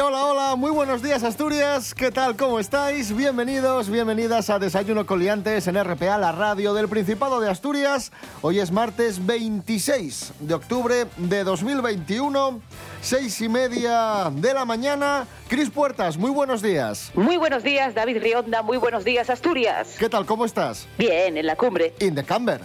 [0.00, 2.36] Hola, hola, muy buenos días Asturias, ¿qué tal?
[2.36, 3.14] ¿Cómo estáis?
[3.16, 8.12] Bienvenidos, bienvenidas a Desayuno Coliantes en RPA, la radio del Principado de Asturias.
[8.40, 12.60] Hoy es martes 26 de octubre de 2021,
[13.00, 15.26] seis y media de la mañana.
[15.48, 17.10] Cris Puertas, muy buenos días.
[17.14, 19.96] Muy buenos días, David Rionda, muy buenos días, Asturias.
[19.98, 20.26] ¿Qué tal?
[20.26, 20.86] ¿Cómo estás?
[20.96, 21.94] Bien, en la cumbre.
[21.98, 22.60] In the camber.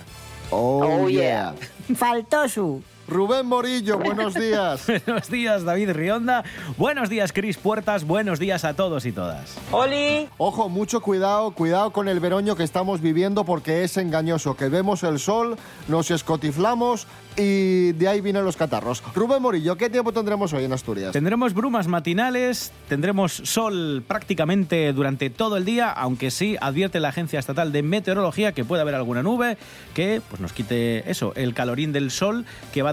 [0.52, 1.56] Oh, yeah.
[1.96, 2.84] Faltó su.
[3.08, 4.86] Rubén Morillo, buenos días.
[5.06, 6.44] Buenos días, David Rionda.
[6.78, 8.06] Buenos días, Cris Puertas.
[8.06, 9.58] Buenos días a todos y todas.
[9.72, 10.30] ¡Oli!
[10.38, 15.04] Ojo, mucho cuidado, cuidado con el veroño que estamos viviendo porque es engañoso, que vemos
[15.04, 19.04] el sol, nos escotiflamos y de ahí vienen los catarros.
[19.14, 21.12] Rubén Morillo, ¿qué tiempo tendremos hoy en Asturias?
[21.12, 27.40] Tendremos brumas matinales, tendremos sol prácticamente durante todo el día, aunque sí advierte la Agencia
[27.40, 29.58] Estatal de Meteorología que puede haber alguna nube
[29.94, 32.93] que pues, nos quite eso, el calorín del sol, que va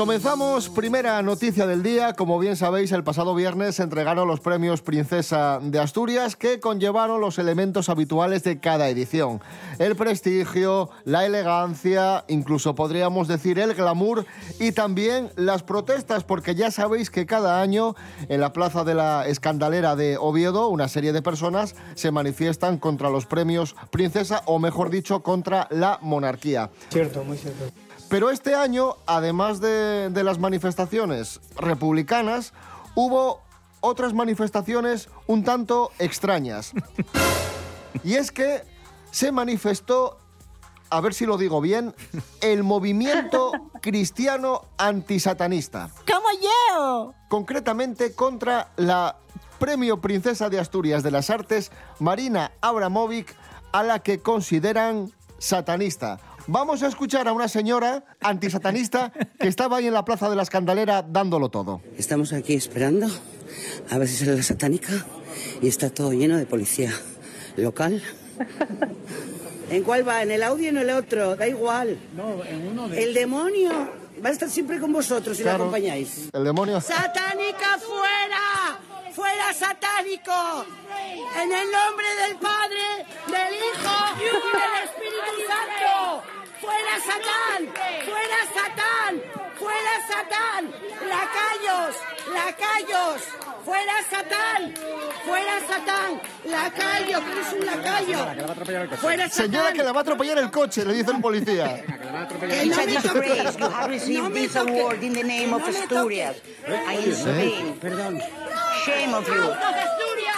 [0.00, 2.14] Comenzamos, primera noticia del día.
[2.14, 7.20] Como bien sabéis, el pasado viernes se entregaron los premios Princesa de Asturias que conllevaron
[7.20, 9.42] los elementos habituales de cada edición.
[9.78, 14.24] El prestigio, la elegancia, incluso podríamos decir el glamour
[14.58, 17.94] y también las protestas, porque ya sabéis que cada año
[18.30, 23.10] en la Plaza de la Escandalera de Oviedo una serie de personas se manifiestan contra
[23.10, 26.70] los premios Princesa o mejor dicho contra la monarquía.
[26.88, 27.64] Cierto, muy cierto.
[28.10, 32.52] Pero este año, además de, de las manifestaciones republicanas,
[32.94, 33.40] hubo
[33.80, 36.72] otras manifestaciones un tanto extrañas.
[38.04, 38.62] Y es que
[39.10, 40.18] se manifestó,
[40.90, 41.94] a ver si lo digo bien,
[42.40, 45.90] el movimiento cristiano antisatanista.
[46.06, 47.14] ¿Cómo yo?
[47.28, 49.16] Concretamente contra la
[49.58, 53.36] Premio Princesa de Asturias de las Artes, Marina Abramovic,
[53.72, 56.18] a la que consideran satanista.
[56.52, 60.42] Vamos a escuchar a una señora antisatanista que estaba ahí en la Plaza de la
[60.42, 61.80] Escandalera dándolo todo.
[61.96, 63.06] Estamos aquí esperando
[63.88, 64.92] a ver si sale la satánica
[65.62, 66.90] y está todo lleno de policía
[67.56, 68.02] local.
[69.70, 70.24] ¿En cuál va?
[70.24, 71.36] ¿En el audio o en el otro?
[71.36, 71.96] Da igual.
[72.16, 73.00] No, en uno de...
[73.00, 73.70] El demonio
[74.24, 75.58] va a estar siempre con vosotros si Claro.
[75.58, 76.30] lo acompañáis.
[76.32, 76.80] El demonio.
[76.80, 78.80] ¡Satánica fuera!
[79.14, 80.64] ¡Fuera satánico!
[81.40, 86.39] En el nombre del Padre, del Hijo y del Espíritu Santo.
[86.60, 87.60] ¡Fuera Satán!
[88.04, 89.22] ¡Fuera Satán!
[89.58, 90.62] ¡Fuera Satán!
[91.08, 91.96] ¡Lacayos!
[92.34, 93.22] ¡Lacayos!
[93.64, 94.74] ¡Fuera Satán!
[95.24, 96.20] ¡Fuera Satán!
[96.44, 97.24] ¡Lacayo!
[97.24, 98.18] que eres un lacayo!
[98.96, 99.46] ¡Fuera Satán!
[99.46, 101.82] Señora que la va a atropellar el coche, le dice el policía.
[101.82, 102.64] Que
[104.12, 106.36] no me award in the name of Asturias.
[107.80, 108.20] Perdón.
[108.84, 109.50] Shame of you.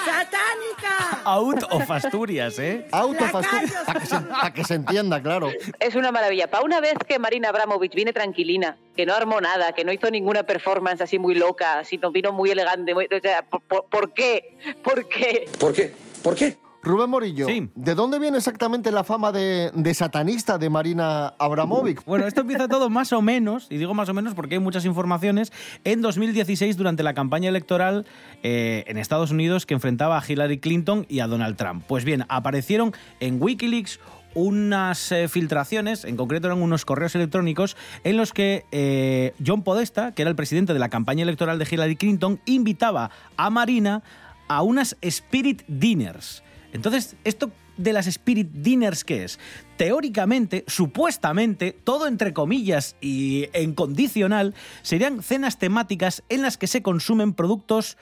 [0.04, 0.81] ¡Satánica!
[1.24, 2.86] Out of Asturias, ¿eh?
[2.90, 3.72] Autofastu- Lacayos.
[3.86, 5.50] Para que, se- pa' que se entienda, claro.
[5.80, 6.48] Es una maravilla.
[6.50, 10.10] Para una vez que Marina Abramovich viene tranquilina, que no armó nada, que no hizo
[10.10, 14.12] ninguna performance así muy loca, sino vino muy elegante, muy- o sea, ¿por, por- por
[14.12, 14.56] qué?
[14.82, 15.46] ¿Por qué?
[15.58, 15.92] ¿Por qué?
[16.22, 16.56] ¿Por qué?
[16.82, 17.70] Rubén Morillo, Sí.
[17.76, 22.02] ¿de dónde viene exactamente la fama de, de satanista de Marina Abramovic?
[22.06, 24.84] Bueno, esto empieza todo más o menos, y digo más o menos porque hay muchas
[24.84, 25.52] informaciones,
[25.84, 28.04] en 2016 durante la campaña electoral
[28.42, 31.84] eh, en Estados Unidos que enfrentaba a Hillary Clinton y a Donald Trump.
[31.86, 34.00] Pues bien, aparecieron en Wikileaks
[34.34, 40.12] unas eh, filtraciones, en concreto eran unos correos electrónicos, en los que eh, John Podesta,
[40.12, 44.02] que era el presidente de la campaña electoral de Hillary Clinton, invitaba a Marina
[44.48, 46.42] a unas Spirit Dinners.
[46.72, 49.38] Entonces, ¿esto de las Spirit Dinners qué es?
[49.76, 56.82] Teóricamente, supuestamente, todo entre comillas y en condicional, serían cenas temáticas en las que se
[56.82, 57.98] consumen productos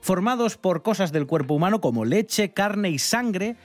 [0.00, 3.56] formados por cosas del cuerpo humano como leche, carne y sangre,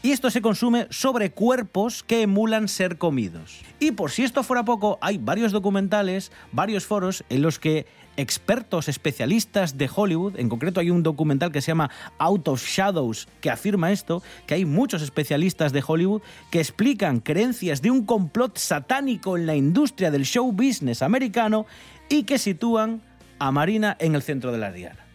[0.00, 3.62] y esto se consume sobre cuerpos que emulan ser comidos.
[3.80, 7.86] Y por si esto fuera poco, hay varios documentales, varios foros en los que
[8.18, 13.28] expertos especialistas de Hollywood, en concreto hay un documental que se llama Out of Shadows
[13.40, 16.20] que afirma esto, que hay muchos especialistas de Hollywood
[16.50, 21.64] que explican creencias de un complot satánico en la industria del show business americano
[22.08, 23.02] y que sitúan
[23.38, 25.06] a Marina en el centro de la diana.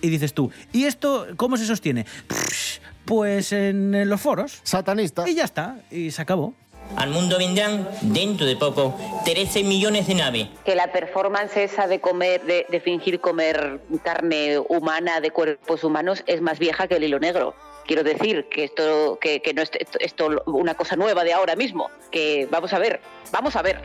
[0.00, 2.06] Y dices tú, ¿y esto cómo se sostiene?
[3.04, 4.60] Pues en los foros.
[4.62, 5.28] Satanista.
[5.28, 6.54] Y ya está, y se acabó.
[6.96, 8.94] Al mundo vendrán, dentro de poco,
[9.24, 10.48] 13 millones de naves.
[10.64, 16.22] Que la performance esa de comer, de, de fingir comer carne humana de cuerpos humanos
[16.26, 17.54] es más vieja que el hilo negro.
[17.86, 21.56] Quiero decir que esto, que, que no es esto, esto una cosa nueva de ahora
[21.56, 21.90] mismo.
[22.10, 23.00] Que vamos a ver,
[23.32, 23.80] vamos a ver.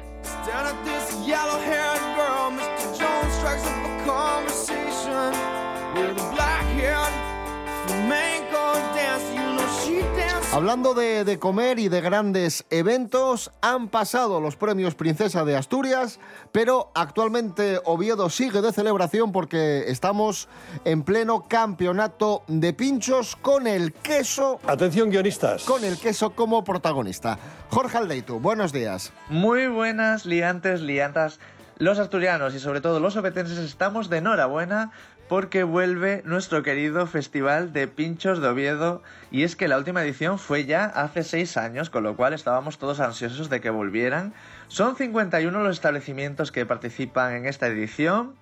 [10.58, 16.20] Hablando de, de comer y de grandes eventos, han pasado los premios Princesa de Asturias,
[16.52, 20.50] pero actualmente Oviedo sigue de celebración porque estamos
[20.84, 25.64] en pleno campeonato de pinchos con el queso, Atención guionistas.
[25.64, 27.38] con el queso como protagonista.
[27.70, 29.14] Jorge Aldeitu, buenos días.
[29.30, 31.40] Muy buenas liantes, liantas.
[31.78, 34.92] Los asturianos y sobre todo los obetenses estamos de enhorabuena
[35.28, 39.02] porque vuelve nuestro querido Festival de Pinchos de Oviedo
[39.32, 42.78] y es que la última edición fue ya hace seis años, con lo cual estábamos
[42.78, 44.34] todos ansiosos de que volvieran.
[44.68, 48.36] Son 51 los establecimientos que participan en esta edición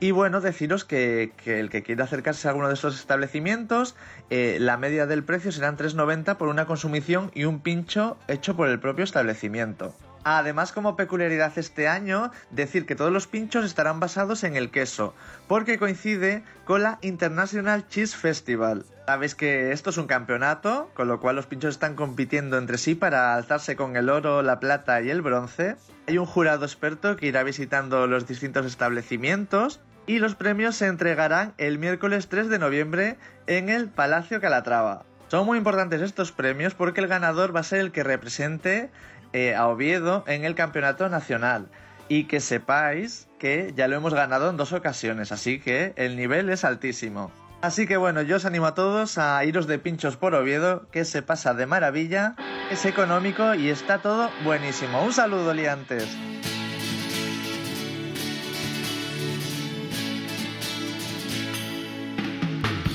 [0.00, 3.94] y bueno, deciros que, que el que quiera acercarse a alguno de estos establecimientos,
[4.28, 8.68] eh, la media del precio serán 3,90 por una consumición y un pincho hecho por
[8.68, 9.94] el propio establecimiento.
[10.24, 15.14] Además, como peculiaridad este año, decir que todos los pinchos estarán basados en el queso,
[15.46, 18.86] porque coincide con la International Cheese Festival.
[19.06, 22.94] Sabéis que esto es un campeonato, con lo cual los pinchos están compitiendo entre sí
[22.94, 25.76] para alzarse con el oro, la plata y el bronce.
[26.08, 31.52] Hay un jurado experto que irá visitando los distintos establecimientos y los premios se entregarán
[31.58, 35.04] el miércoles 3 de noviembre en el Palacio Calatrava.
[35.28, 38.90] Son muy importantes estos premios porque el ganador va a ser el que represente
[39.34, 41.68] eh, a Oviedo en el campeonato nacional.
[42.08, 46.48] Y que sepáis que ya lo hemos ganado en dos ocasiones, así que el nivel
[46.48, 47.30] es altísimo.
[47.60, 51.04] Así que bueno, yo os animo a todos a iros de pinchos por Oviedo, que
[51.04, 52.36] se pasa de maravilla,
[52.70, 55.02] es económico y está todo buenísimo.
[55.02, 56.06] Un saludo, liantes.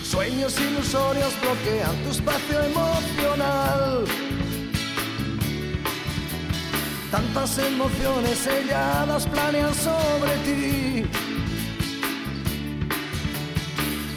[0.03, 4.05] Sueños ilusorios bloquean tu espacio emocional.
[7.11, 11.05] Tantas emociones selladas planean sobre ti.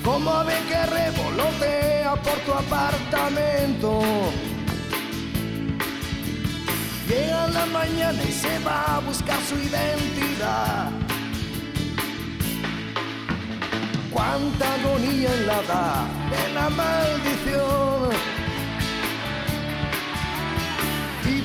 [0.05, 4.01] Como ave que revolotea por tu apartamento.
[7.09, 10.91] Llega la mañana y se va a buscar su identidad.
[14.11, 18.32] Cuánta agonía en la da de la maldición.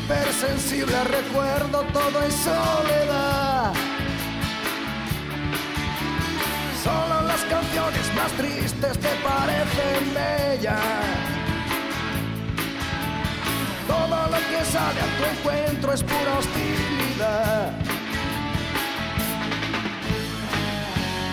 [0.07, 3.73] Hipersensible recuerdo todo en soledad.
[6.81, 10.79] Solo las canciones más tristes te parecen bellas.
[13.85, 17.73] Todo lo que sale a tu encuentro es pura hostilidad.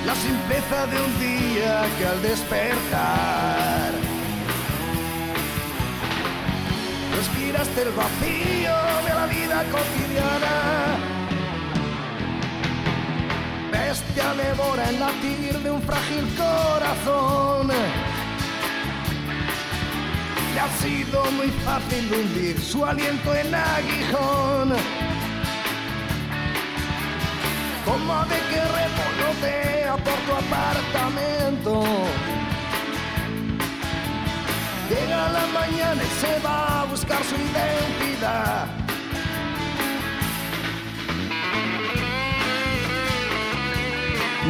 [0.04, 4.03] la simpleza de un día que al despertar
[7.24, 8.76] respiraste el vacío
[9.06, 10.96] de la vida cotidiana.
[13.72, 17.68] Bestia devora el latir de un frágil corazón.
[20.54, 24.74] Le ha sido muy fácil hundir su aliento en aguijón
[27.84, 31.74] como de que revolotea por tu apartamento.
[34.88, 38.66] Llega la mañana y se va a buscar su identidad.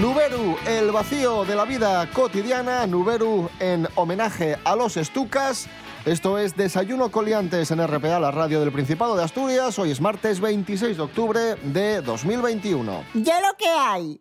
[0.00, 5.68] Nuberu, el vacío de la vida cotidiana, Nuberu en homenaje a los estucas.
[6.04, 9.78] Esto es Desayuno Coliantes en RPA, la radio del Principado de Asturias.
[9.78, 13.04] Hoy es martes 26 de octubre de 2021.
[13.14, 14.20] Ya lo que hay.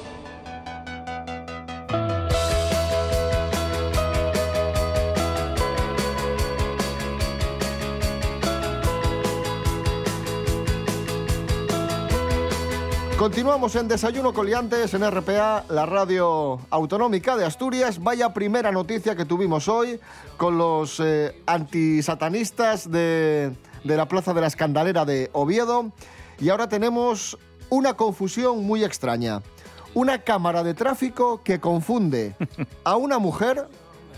[13.21, 18.01] Continuamos en Desayuno Coliantes en RPA, la radio autonómica de Asturias.
[18.01, 19.99] Vaya primera noticia que tuvimos hoy
[20.37, 25.91] con los eh, antisatanistas de, de la Plaza de la Escandalera de Oviedo.
[26.39, 27.37] Y ahora tenemos
[27.69, 29.43] una confusión muy extraña.
[29.93, 32.35] Una cámara de tráfico que confunde
[32.83, 33.67] a una mujer,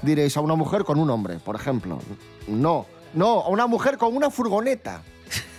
[0.01, 1.99] diréis, a una mujer con un hombre, por ejemplo.
[2.47, 5.03] No, no, a una mujer con una furgoneta.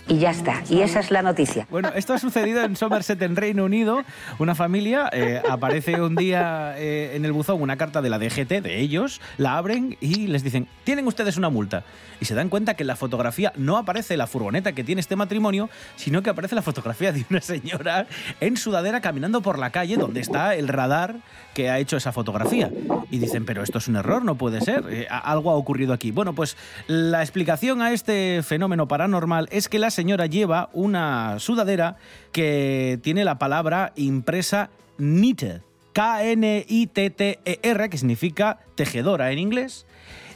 [0.07, 0.61] Y ya está.
[0.69, 1.67] Y esa es la noticia.
[1.71, 4.03] Bueno, esto ha sucedido en Somerset, en Reino Unido.
[4.37, 8.61] Una familia eh, aparece un día eh, en el buzón una carta de la DGT,
[8.61, 11.83] de ellos, la abren y les dicen, tienen ustedes una multa.
[12.21, 15.15] Y se dan cuenta que en la fotografía no aparece la furgoneta que tiene este
[15.15, 18.05] matrimonio, sino que aparece la fotografía de una señora
[18.41, 21.15] en sudadera caminando por la calle donde está el radar
[21.55, 22.69] que ha hecho esa fotografía.
[23.09, 24.83] Y dicen, pero esto es un error, no puede ser.
[24.89, 26.11] eh, algo ha ocurrido aquí.
[26.11, 26.57] Bueno, pues
[26.87, 31.97] la explicación a este fenómeno paranormal es que la señora lleva una sudadera
[32.31, 35.61] que tiene la palabra impresa knitted.
[35.93, 39.87] K-N-I-T-T-E-R, que significa tejedora en inglés,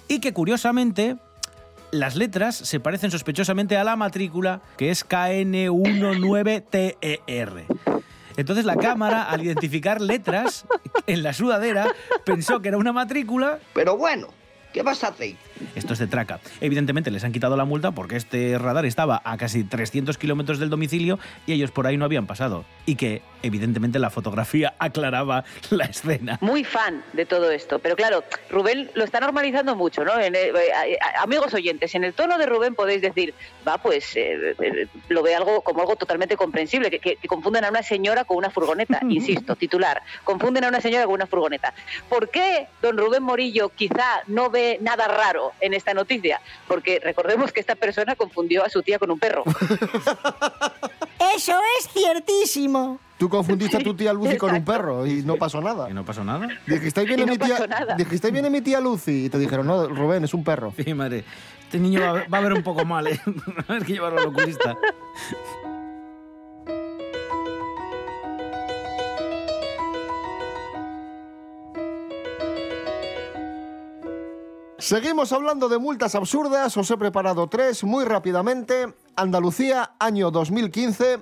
[0.08, 1.18] y que curiosamente
[1.92, 7.66] las letras se parecen sospechosamente a la matrícula, que es KN19TER.
[8.38, 10.66] Entonces la cámara, al identificar letras
[11.08, 11.88] en la sudadera,
[12.24, 13.60] pensó que era una matrícula.
[13.74, 14.30] Pero bueno,
[14.72, 15.36] ¿qué vas a hacer?
[15.76, 16.40] Esto es de traca.
[16.62, 20.70] Evidentemente les han quitado la multa porque este radar estaba a casi 300 kilómetros del
[20.70, 22.66] domicilio y ellos por ahí no habían pasado.
[22.86, 26.38] Y que, evidentemente, la fotografía aclaraba la escena.
[26.42, 27.80] Muy fan de todo esto.
[27.80, 30.20] Pero claro, Rubén lo está normalizando mucho, ¿no?
[30.20, 33.34] En, eh, eh, amigos oyentes, en el tono de Rubén podéis decir,
[33.68, 37.66] va, pues eh, eh, lo ve algo como algo totalmente comprensible, que, que- que confunden
[37.66, 39.00] a una señora con una furgoneta.
[39.10, 41.74] Insisto, titular, confunden a una señora con una furgoneta.
[42.08, 46.42] ¿Por qué don Rubén Morillo quizá no ve nada raro en esta noticia?
[46.68, 49.44] Porque recordemos que esta persona confundió a su tía con un perro.
[51.36, 53.00] Eso es ciertísimo.
[53.18, 55.90] Tú confundiste a tu tía Lucy con un perro y no pasó nada.
[55.90, 56.48] ¿Y no pasó nada?
[56.66, 57.96] Dijiste, ahí viene, Y no mi tía, pasó nada.
[57.96, 59.26] dijiste, ahí viene mi tía Lucy.
[59.26, 60.74] Y te dijeron, no, Rubén, es un perro.
[60.78, 61.26] Sí, madre.
[61.64, 63.20] Este niño va a ver, va a ver un poco mal, ¿eh?
[63.68, 64.78] Hay que llevarlo al oculista.
[74.90, 76.76] Seguimos hablando de multas absurdas.
[76.76, 78.92] Os he preparado tres muy rápidamente.
[79.16, 81.20] Andalucía, año 2015.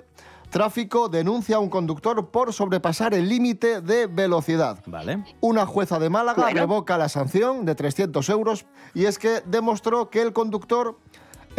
[0.50, 4.82] Tráfico denuncia a un conductor por sobrepasar el límite de velocidad.
[4.86, 5.22] Vale.
[5.42, 6.62] Una jueza de Málaga Bueno.
[6.62, 10.98] revoca la sanción de 300 euros y es que demostró que el conductor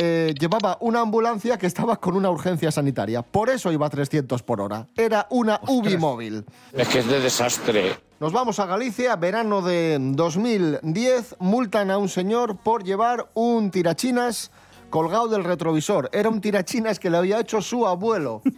[0.00, 3.22] eh, llevaba una ambulancia que estaba con una urgencia sanitaria.
[3.22, 4.86] Por eso iba a 300 por hora.
[4.96, 6.44] Era una UBI móvil.
[6.72, 7.98] Es que es de desastre.
[8.20, 11.36] Nos vamos a Galicia, verano de 2010.
[11.40, 14.52] Multan a un señor por llevar un tirachinas
[14.88, 16.08] colgado del retrovisor.
[16.12, 18.42] Era un tirachinas que le había hecho su abuelo.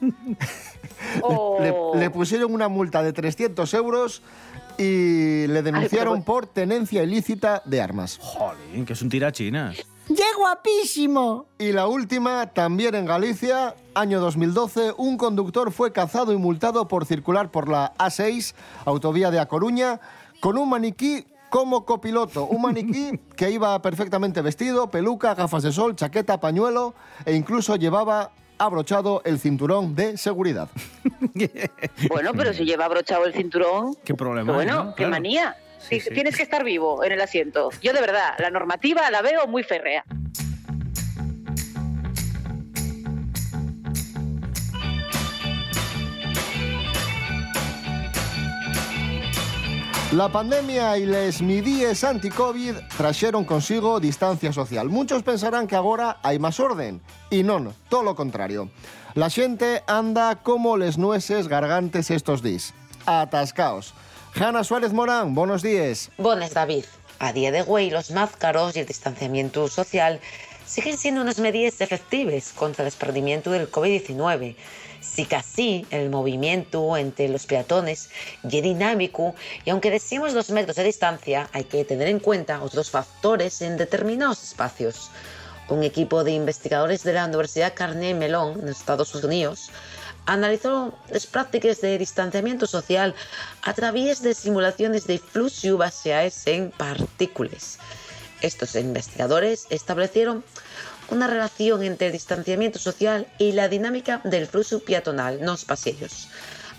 [1.60, 4.22] Le, le pusieron una multa de 300 euros
[4.80, 8.18] y le denunciaron Ay, por tenencia ilícita de armas.
[8.18, 9.76] Jolín, que es un tirachinas.
[10.08, 11.46] ¡Qué guapísimo!
[11.58, 17.04] Y la última, también en Galicia, año 2012, un conductor fue cazado y multado por
[17.04, 18.54] circular por la A6,
[18.86, 20.00] autovía de A Coruña,
[20.40, 22.46] con un maniquí como copiloto.
[22.46, 26.94] Un maniquí que iba perfectamente vestido, peluca, gafas de sol, chaqueta, pañuelo
[27.26, 30.68] e incluso llevaba abrochado el cinturón de seguridad.
[32.08, 34.52] Bueno, pero si lleva abrochado el cinturón, Qué problema.
[34.52, 34.90] bueno, hay, ¿no?
[34.94, 35.10] qué Claro.
[35.12, 35.56] manía.
[35.78, 36.14] Sí, Sí, sí.
[36.14, 37.70] Tienes que estar vivo en el asiento.
[37.82, 40.04] Yo de verdad, la normativa la veo muy férrea.
[50.12, 54.88] La pandemia y les midíes anti-Covid traxeron consigo distancia social.
[54.88, 56.98] Muchos pensarán que agora hai máis orden.
[57.30, 58.68] E non, todo lo contrario.
[59.14, 62.74] La xente anda como les nueces gargantes estos dis.
[63.06, 63.94] Atascaos.
[64.34, 66.10] Jana Suárez Morán, buenos días.
[66.18, 66.84] Buenas, David.
[67.18, 70.20] A día de hoy, los máscaros y el distanciamiento social
[70.66, 74.56] siguen siendo unas medidas efectivas contra el desprendimiento del COVID-19
[75.00, 78.10] Sí que así el movimiento entre los peatones
[78.44, 79.34] es dinámico
[79.64, 83.78] y aunque decimos dos metros de distancia, hay que tener en cuenta otros factores en
[83.78, 85.10] determinados espacios.
[85.70, 89.70] Un equipo de investigadores de la Universidad Carnegie Mellon en Estados Unidos
[90.26, 93.14] analizó las prácticas de distanciamiento social
[93.62, 97.78] a través de simulaciones de flujo baseadas en partículas.
[98.40, 100.42] Estos investigadores establecieron
[101.08, 106.26] una relación entre el distanciamiento social y la dinámica del flujo peatonal en los pasillos.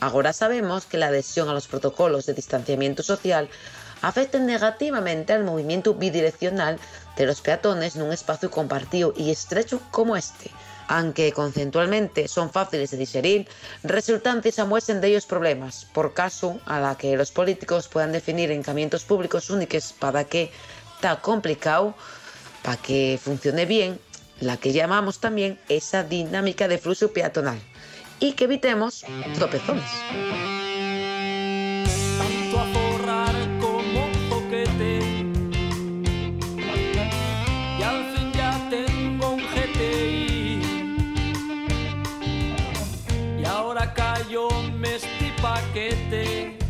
[0.01, 3.47] Ahora sabemos que la adhesión a los protocolos de distanciamiento social
[4.01, 6.79] afecta negativamente al movimiento bidireccional
[7.15, 10.49] de los peatones en un espacio compartido y estrecho como este.
[10.87, 13.47] Aunque conceptualmente son fáciles de digerir,
[13.83, 18.51] resultan se muestran de ellos problemas, por caso a la que los políticos puedan definir
[18.51, 20.51] encamientos públicos únicos para que
[20.95, 21.95] está complicado,
[22.61, 23.99] para que funcione bien,
[24.41, 27.59] la que llamamos también esa dinámica de flujo peatonal
[28.19, 29.05] y que evitemos
[29.35, 29.89] tropezones.
[44.83, 46.60] Este paquete.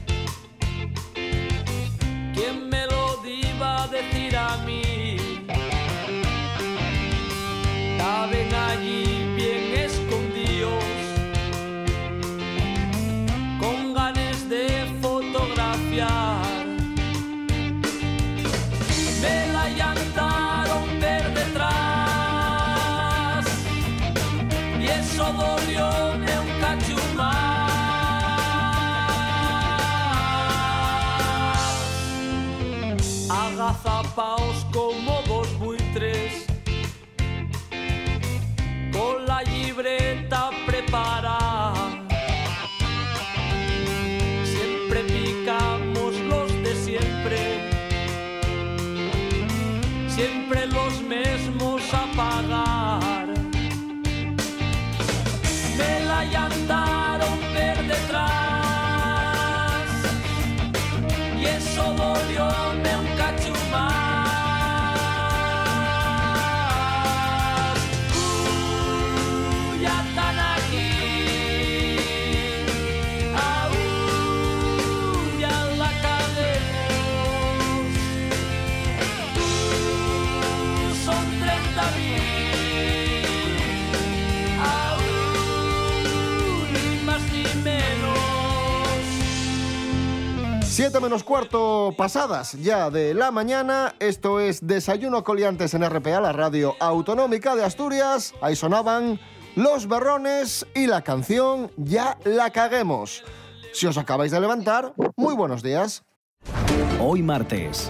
[90.82, 93.94] 7 menos cuarto pasadas ya de la mañana.
[94.00, 98.34] Esto es Desayuno Coliantes en RPA, la radio autonómica de Asturias.
[98.42, 99.20] Ahí sonaban
[99.56, 103.24] Los Berrones y la canción Ya la caguemos.
[103.74, 106.04] Si os acabáis de levantar, muy buenos días.
[107.00, 107.88] Hoy martes,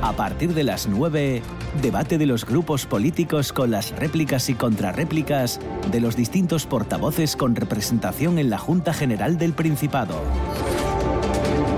[0.00, 1.42] a partir de las 9,
[1.82, 5.58] debate de los grupos políticos con las réplicas y contrarréplicas
[5.90, 10.14] de los distintos portavoces con representación en la Junta General del Principado.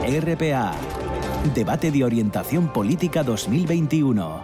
[0.07, 0.73] RPA.
[1.53, 4.41] Debate de Orientación Política 2021.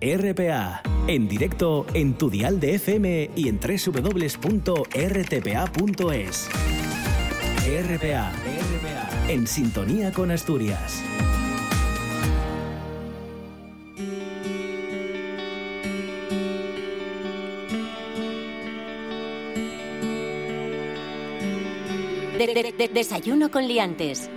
[0.00, 0.82] RPA.
[1.06, 4.48] En directo en tu dial de FM y en www.rtpa.es.
[7.84, 8.32] RPA.
[9.28, 11.02] En sintonía con Asturias.
[22.40, 24.30] De- de- de- desayuno con liantes.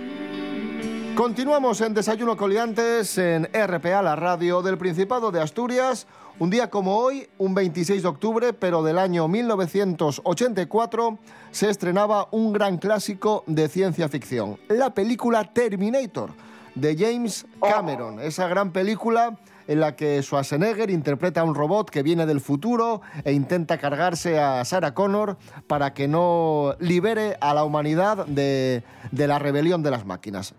[1.16, 6.06] Continuamos en Desayuno Coliantes en RPA, la radio del Principado de Asturias.
[6.38, 11.18] Un día como hoy, un 26 de octubre, pero del año 1984,
[11.50, 16.28] se estrenaba un gran clásico de ciencia ficción, la película Terminator,
[16.74, 18.20] de James Cameron.
[18.20, 23.00] Esa gran película en la que Schwarzenegger interpreta a un robot que viene del futuro
[23.24, 29.26] e intenta cargarse a Sarah Connor para que no libere a la humanidad de, de
[29.26, 30.54] la rebelión de las máquinas.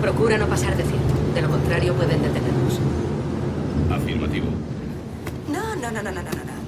[0.00, 1.14] Procura no pasar de cierto.
[1.34, 2.80] De lo contrario, pueden detenernos.
[3.90, 4.46] Afirmativo.
[5.52, 6.44] No, no, no, no, no, no, no.
[6.44, 6.60] no.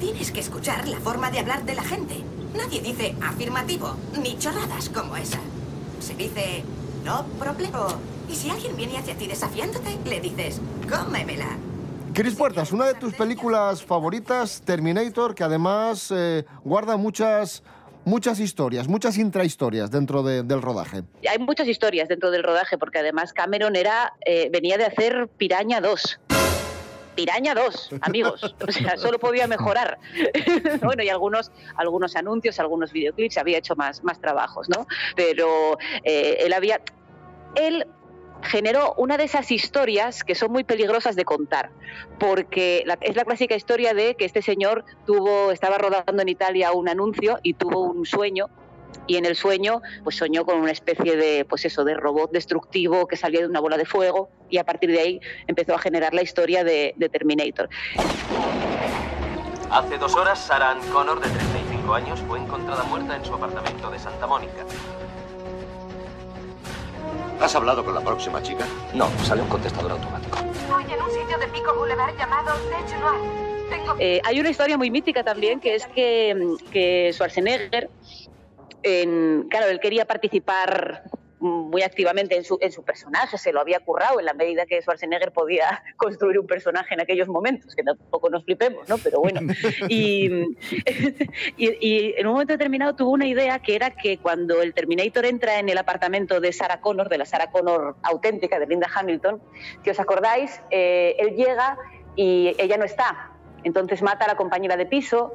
[0.00, 2.24] Tienes que escuchar la forma de hablar de la gente.
[2.56, 5.38] Nadie dice afirmativo, ni chorradas como esa.
[6.00, 6.64] Se dice
[7.04, 7.86] no problema.
[8.32, 11.58] Y si alguien viene hacia ti desafiándote, le dices, cómemela.
[12.14, 17.62] Cris Puertas, una de tus películas favoritas, Terminator, que además eh, guarda muchas,
[18.06, 21.02] muchas historias, muchas intrahistorias dentro de- del rodaje.
[21.30, 25.82] Hay muchas historias dentro del rodaje, porque además Cameron era, eh, venía de hacer Piraña
[25.82, 26.20] 2.
[27.14, 28.54] Piraña 2, amigos.
[28.66, 29.98] O sea, solo podía mejorar.
[30.82, 34.86] bueno, y algunos, algunos anuncios, algunos videoclips, había hecho más, más trabajos, ¿no?
[35.16, 36.80] Pero eh, él había.
[37.54, 37.86] Él
[38.42, 41.70] generó una de esas historias que son muy peligrosas de contar,
[42.18, 44.84] porque es la clásica historia de que este señor
[45.52, 48.48] estaba rodando en Italia un anuncio y tuvo un sueño
[49.06, 53.16] y en el sueño pues soñó con una especie de pues de robot destructivo que
[53.16, 56.22] salía de una bola de fuego y a partir de ahí empezó a generar la
[56.22, 57.68] historia de, de Terminator.
[59.70, 63.90] Hace dos horas, Sarah Ann Connor, de 35 años, fue encontrada muerta en su apartamento
[63.90, 64.66] de Santa Mónica.
[67.42, 68.64] ¿Has hablado con la próxima chica?
[68.94, 70.38] No, sale un contestador automático.
[70.38, 73.68] Estoy en un sitio de Pico Boulevard llamado Tech Noir.
[73.68, 77.90] Tengo Eh, hay una historia muy mítica también que es que, mm, que Schwarzenegger,
[78.84, 81.02] en- claro, él quería participar
[81.42, 84.80] muy activamente en su, en su personaje, se lo había currado en la medida que
[84.80, 88.96] Schwarzenegger podía construir un personaje en aquellos momentos, que tampoco nos flipemos, ¿no?
[88.98, 89.40] Pero bueno.
[89.88, 90.30] Y,
[91.56, 95.26] y, y en un momento determinado tuvo una idea que era que cuando el Terminator
[95.26, 99.42] entra en el apartamento de Sarah Connor, de la Sarah Connor auténtica, de Linda Hamilton,
[99.82, 101.76] si os acordáis, eh, él llega
[102.14, 103.32] y ella no está.
[103.64, 105.34] Entonces mata a la compañera de piso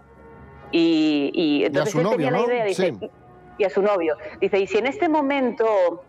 [0.71, 2.45] y, y entonces su él novio, tenía la ¿no?
[2.45, 3.09] idea, dice, Sí.
[3.57, 4.17] Y a su novio.
[4.39, 6.03] Dice, y si en este momento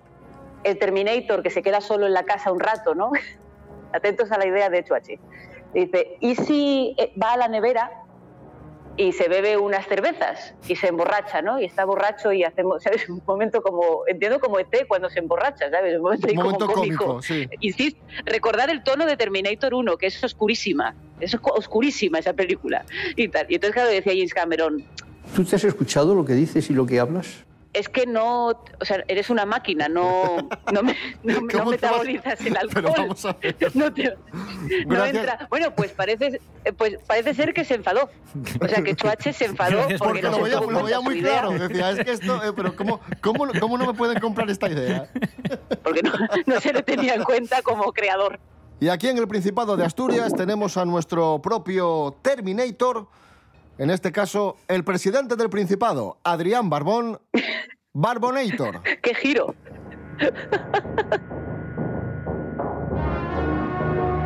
[0.64, 3.10] el Terminator, que se queda solo en la casa un rato, ¿no?
[3.92, 5.18] Atentos a la idea de Chuachi.
[5.74, 7.90] Dice, ¿y si eh, va a la nevera
[8.96, 11.60] y se bebe unas cervezas y se emborracha, ¿no?
[11.60, 13.08] Y está borracho y hacemos, ¿sabes?
[13.08, 15.96] Un momento como, entiendo como ET cuando se emborracha, ¿sabes?
[15.96, 17.04] Un momento, ahí Un como momento cómico.
[17.04, 17.48] cómico, sí.
[17.60, 22.84] Insisto, recordar el tono de Terminator 1, que es oscurísima, es oscu- oscurísima esa película.
[23.14, 23.46] Y, tal.
[23.48, 24.84] y entonces, claro, decía James Cameron,
[25.34, 27.44] ¿Tú te has escuchado lo que dices y lo que hablas?
[27.74, 31.56] es que no, o sea, eres una máquina, no, no, me, no, no ¿Cómo te
[31.58, 32.70] vas- metabolizas el alcohol.
[32.74, 33.56] Pero vamos a ver.
[33.74, 34.16] No te- no
[34.86, 35.16] Gracias.
[35.16, 35.46] entra.
[35.50, 38.10] Bueno, pues parece, eh, pues parece ser que se enfadó.
[38.60, 41.18] O sea, que Chuache se enfadó Porque porque no lo se veía, lo veía muy
[41.18, 41.42] idea.
[41.42, 41.50] claro.
[41.68, 45.08] Decía, es que esto, eh, pero ¿cómo, cómo, ¿cómo no me pueden comprar esta idea?
[45.84, 46.12] Porque no,
[46.46, 48.40] no se le tenía en cuenta como creador.
[48.80, 53.06] Y aquí en el Principado de Asturias tenemos a nuestro propio Terminator,
[53.78, 57.20] en este caso el presidente del Principado, Adrián Barbón,
[57.92, 58.82] Barbonator.
[59.02, 59.54] ¡Qué giro!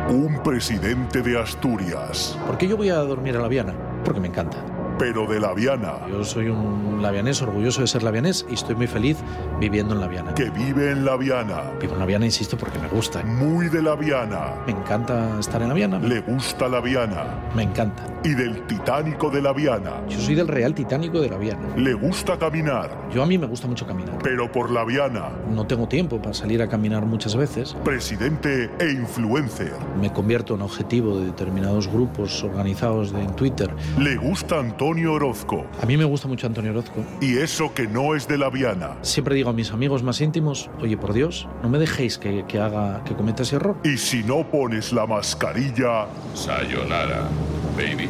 [0.09, 2.37] Un presidente de Asturias.
[2.45, 3.73] ¿Por qué yo voy a dormir a la Viana?
[4.03, 4.57] Porque me encanta.
[4.99, 5.93] Pero de la Viana.
[6.09, 9.17] Yo soy un lavianés, orgulloso de ser lavianés y estoy muy feliz
[9.59, 10.33] viviendo en la Viana.
[10.33, 11.63] Que vive en la Viana.
[11.81, 13.23] Vivo en la Viana, insisto, porque me gusta.
[13.23, 14.53] Muy de la Viana.
[14.65, 15.99] Me encanta estar en la Viana.
[15.99, 17.25] Le gusta la Viana.
[17.55, 18.03] Me encanta.
[18.23, 20.01] Y del Titánico de la Viana.
[20.07, 21.75] Yo soy del Real Titánico de la Viana.
[21.75, 23.09] Le gusta caminar.
[23.13, 24.17] Yo a mí me gusta mucho caminar.
[24.23, 25.29] Pero por la Viana.
[25.53, 27.75] No tengo tiempo para salir a caminar muchas veces.
[27.83, 29.73] Presidente e influencer.
[29.99, 33.69] Me convierto en objetivo de determinados grupos organizados en Twitter.
[33.99, 35.65] Le gusta Antonio Orozco.
[35.81, 37.05] A mí me gusta mucho Antonio Orozco.
[37.21, 38.97] Y eso que no es de la Viana.
[39.01, 42.59] Siempre digo a mis amigos más íntimos, oye, por Dios, no me dejéis que, que
[42.59, 43.77] haga, que cometa ese error.
[43.85, 46.07] Y si no pones la mascarilla.
[46.33, 47.29] Sayonara,
[47.77, 48.09] baby.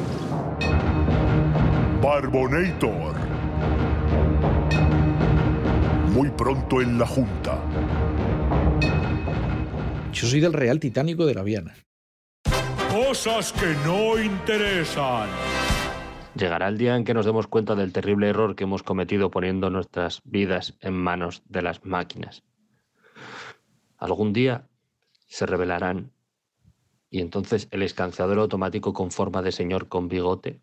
[2.02, 3.14] Barbonator.
[6.10, 7.60] Muy pronto en la Junta.
[10.12, 11.76] Yo soy del Real Titánico de la Viana.
[12.90, 15.30] Cosas que no interesan.
[16.36, 19.70] Llegará el día en que nos demos cuenta del terrible error que hemos cometido poniendo
[19.70, 22.44] nuestras vidas en manos de las máquinas.
[23.98, 24.68] Algún día
[25.28, 26.12] se revelarán
[27.12, 30.60] y entonces el escanciador automático con forma de señor con bigote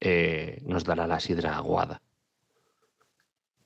[0.00, 2.02] eh, nos dará la sidra aguada.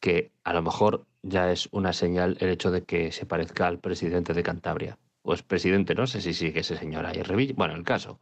[0.00, 3.78] Que a lo mejor ya es una señal el hecho de que se parezca al
[3.78, 4.98] presidente de Cantabria.
[5.22, 7.22] O es presidente, no sé si sigue ese señor ahí.
[7.56, 8.20] Bueno, el caso.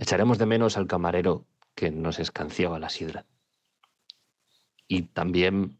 [0.00, 3.26] Echaremos de menos al camarero que nos escanciaba la sidra.
[4.88, 5.78] Y también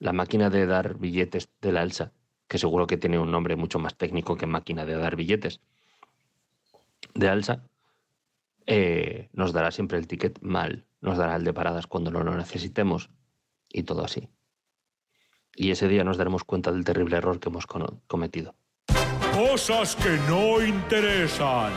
[0.00, 2.10] la máquina de dar billetes del alza,
[2.48, 5.60] que seguro que tiene un nombre mucho más técnico que máquina de dar billetes
[7.14, 7.62] de alza,
[8.66, 12.36] eh, nos dará siempre el ticket mal, nos dará el de paradas cuando no lo
[12.36, 13.10] necesitemos
[13.68, 14.28] y todo así.
[15.54, 17.66] Y ese día nos daremos cuenta del terrible error que hemos
[18.08, 18.56] cometido.
[19.32, 21.72] Cosas que no interesan.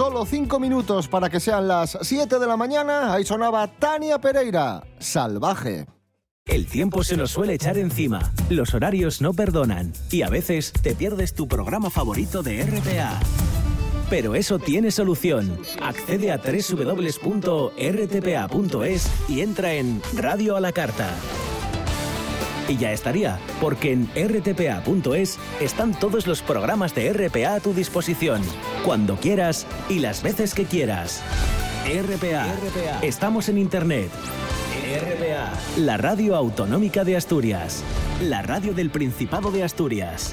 [0.00, 3.12] Solo cinco minutos para que sean las 7 de la mañana.
[3.12, 5.84] Ahí sonaba Tania Pereira, salvaje.
[6.46, 10.94] El tiempo se nos suele echar encima, los horarios no perdonan y a veces te
[10.94, 13.20] pierdes tu programa favorito de RPA.
[14.08, 15.60] Pero eso tiene solución.
[15.82, 17.20] Accede a www.rtpa.es
[19.28, 21.10] y entra en Radio a la Carta.
[22.70, 28.42] Y ya estaría, porque en rtpa.es están todos los programas de RPA a tu disposición,
[28.84, 31.20] cuando quieras y las veces que quieras.
[31.84, 32.46] RPA.
[33.02, 34.10] Estamos en Internet.
[35.00, 35.52] RPA.
[35.78, 37.82] La radio autonómica de Asturias.
[38.22, 40.32] La radio del Principado de Asturias.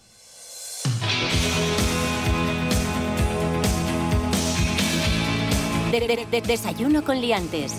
[5.91, 7.73] De- de- de- desayuno con liantes.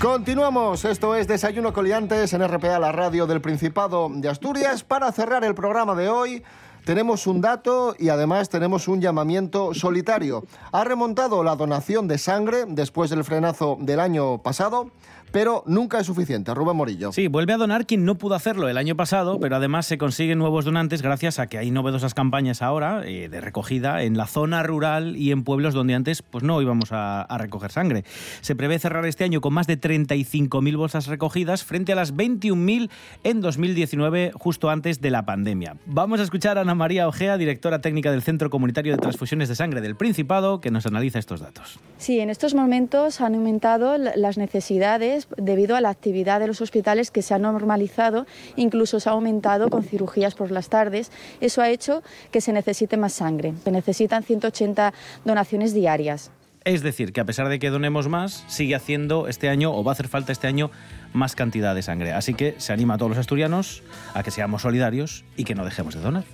[0.00, 4.82] Continuamos, esto es Desayuno Coliantes en RPA, la radio del Principado de Asturias.
[4.82, 6.42] Para cerrar el programa de hoy,
[6.84, 10.44] tenemos un dato y además tenemos un llamamiento solitario.
[10.72, 14.90] Ha remontado la donación de sangre después del frenazo del año pasado,
[15.32, 16.54] pero nunca es suficiente.
[16.54, 17.12] Rubén Morillo.
[17.12, 20.38] Sí, vuelve a donar quien no pudo hacerlo el año pasado, pero además se consiguen
[20.38, 24.62] nuevos donantes gracias a que hay novedosas campañas ahora eh, de recogida en la zona
[24.62, 28.04] rural y en pueblos donde antes pues no íbamos a, a recoger sangre.
[28.42, 32.90] Se prevé cerrar este año con más de 35.000 bolsas recogidas frente a las 21.000
[33.24, 35.76] en 2019, justo antes de la pandemia.
[35.86, 39.54] Vamos a escuchar a Ana María Ojea, directora técnica del Centro Comunitario de Transfusiones de
[39.54, 41.78] Sangre del Principado, que nos analiza estos datos.
[41.98, 47.10] Sí, en estos momentos han aumentado las necesidades debido a la actividad de los hospitales
[47.10, 51.10] que se ha normalizado, incluso se ha aumentado con cirugías por las tardes.
[51.40, 53.54] Eso ha hecho que se necesite más sangre.
[53.64, 54.92] Se necesitan 180
[55.24, 56.30] donaciones diarias.
[56.64, 59.92] Es decir, que a pesar de que donemos más, sigue haciendo este año o va
[59.92, 60.70] a hacer falta este año
[61.12, 62.12] más cantidad de sangre.
[62.12, 63.82] Así que se anima a todos los asturianos
[64.14, 66.24] a que seamos solidarios y que no dejemos de donar.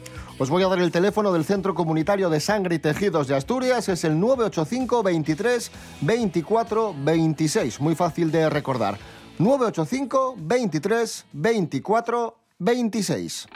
[0.40, 3.88] Os voy a dar el teléfono del Centro Comunitario de Sangre y Tejidos de Asturias.
[3.88, 5.70] Es el 985 23
[6.02, 7.80] 24 26.
[7.80, 8.98] Muy fácil de recordar.
[9.40, 13.48] 985 23 24 26.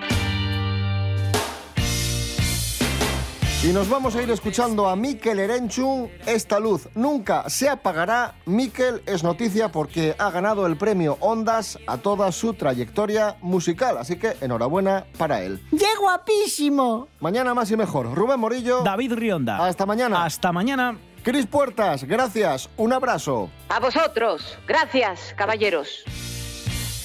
[3.65, 6.11] Y nos vamos a ir escuchando a Mikel Erenchun.
[6.27, 8.35] Esta luz nunca se apagará.
[8.45, 13.99] Mikel es noticia porque ha ganado el premio Ondas a toda su trayectoria musical.
[13.99, 15.63] Así que enhorabuena para él.
[15.71, 17.07] ¡Qué guapísimo!
[17.21, 18.13] Mañana más y mejor.
[18.13, 18.83] Rubén Morillo.
[18.83, 19.65] David Rionda.
[19.65, 20.25] Hasta mañana.
[20.25, 20.99] Hasta mañana.
[21.23, 22.69] Cris Puertas, gracias.
[22.77, 23.49] Un abrazo.
[23.69, 24.59] A vosotros.
[24.67, 26.03] Gracias, caballeros.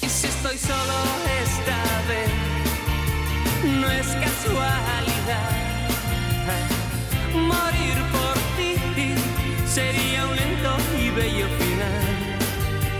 [0.02, 0.94] Y si estoy solo
[1.40, 5.57] esta vez, no es casualidad.
[7.34, 8.74] Morir por ti
[9.66, 12.38] sería un lento y bello final.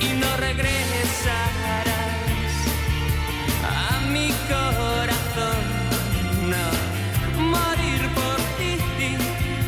[0.01, 1.87] Y no regresarás
[3.65, 5.63] a mi corazón.
[6.53, 6.67] No,
[7.43, 8.77] morir por ti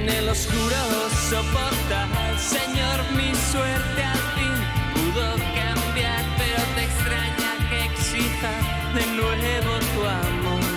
[0.00, 0.80] en el oscuro
[1.28, 2.08] soportal.
[2.38, 4.56] Señor, mi suerte al fin
[4.94, 5.26] pudo
[5.58, 8.52] cambiar, pero te extraña que exija
[8.96, 10.70] de nuevo tu amor.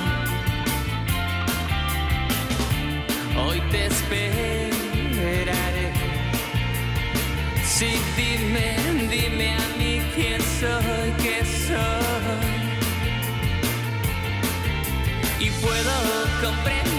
[3.45, 5.88] Hoy te esperaré.
[7.63, 8.67] Sí, dime,
[9.09, 12.51] dime a mí quién soy, qué soy.
[15.39, 15.95] Y puedo
[16.41, 16.92] comprender